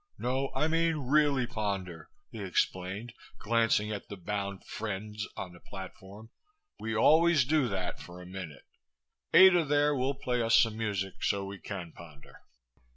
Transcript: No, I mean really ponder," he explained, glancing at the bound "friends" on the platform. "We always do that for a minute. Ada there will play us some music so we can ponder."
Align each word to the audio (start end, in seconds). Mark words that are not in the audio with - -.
No, 0.17 0.49
I 0.55 0.67
mean 0.67 0.95
really 0.97 1.45
ponder," 1.45 2.09
he 2.31 2.41
explained, 2.41 3.13
glancing 3.37 3.91
at 3.91 4.09
the 4.09 4.17
bound 4.17 4.65
"friends" 4.65 5.27
on 5.37 5.53
the 5.53 5.59
platform. 5.59 6.31
"We 6.79 6.95
always 6.95 7.45
do 7.45 7.67
that 7.67 7.99
for 8.01 8.19
a 8.19 8.25
minute. 8.25 8.65
Ada 9.31 9.63
there 9.63 9.93
will 9.93 10.15
play 10.15 10.41
us 10.41 10.57
some 10.59 10.75
music 10.75 11.21
so 11.23 11.45
we 11.45 11.59
can 11.59 11.91
ponder." 11.91 12.39